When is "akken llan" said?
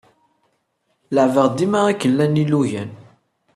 1.91-2.41